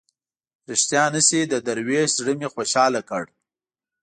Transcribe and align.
ریښتیا 0.69 1.03
نه 1.15 1.21
شي 1.27 1.41
د 1.47 1.53
دروېش 1.67 2.09
زړه 2.19 2.33
مې 2.39 2.47
خوشاله 2.53 3.01
کړ. 3.09 3.23